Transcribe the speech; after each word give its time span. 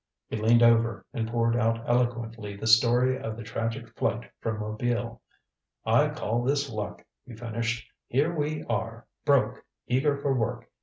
He 0.29 0.35
leaned 0.35 0.63
over, 0.63 1.05
and 1.13 1.29
poured 1.29 1.55
out 1.55 1.87
eloquently 1.87 2.55
the 2.55 2.65
story 2.65 3.19
of 3.21 3.37
the 3.37 3.43
tragic 3.43 3.87
flight 3.95 4.31
from 4.39 4.59
Mobile. 4.59 5.21
"I 5.85 6.09
call 6.09 6.43
this 6.43 6.71
luck," 6.71 7.05
he 7.23 7.35
finished. 7.35 7.85
"Here 8.07 8.33
we 8.35 8.63
are, 8.63 9.05
broke, 9.25 9.63
eager 9.85 10.17
for 10.17 10.33
work. 10.33 10.67